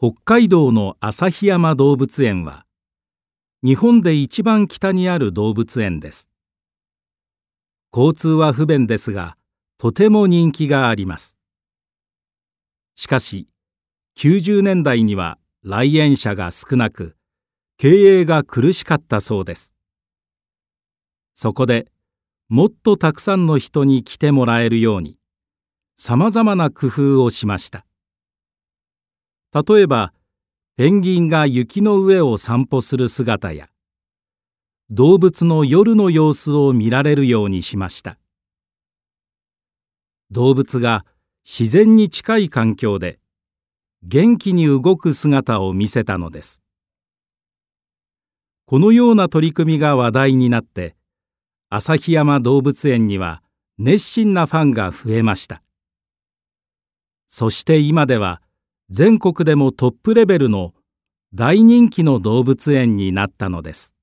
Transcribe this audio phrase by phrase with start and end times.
[0.00, 2.66] 北海道の旭山動物園は
[3.64, 6.30] 日本で一番北にある動物園です。
[7.92, 9.36] 交通は不便ですが
[9.76, 11.36] とても人気があります。
[12.94, 13.48] しかし
[14.16, 17.16] 90年代には来園者が少なく
[17.76, 19.74] 経営が苦しかったそうです。
[21.34, 21.88] そこで
[22.48, 25.16] もっとたくさんの人に来てもらえるように
[25.96, 27.87] さまざまな工夫をしました。
[29.66, 30.12] 例えば
[30.76, 33.68] ペンギンが雪の上を散歩する姿や
[34.90, 38.18] 動物の夜の様子を見られるようにしました。
[40.30, 41.04] 動物が
[41.44, 43.18] 自然に近い環境で
[44.02, 46.62] 元気に動く姿を見せたのです。
[48.66, 50.94] このような取り組みが話題になって
[51.70, 53.42] 旭山動物園には
[53.78, 55.62] 熱心なファンが増えました。
[57.28, 58.40] そして今では
[58.90, 60.72] 全国でもトップレベルの
[61.34, 63.94] 大人気の動物園になったのです。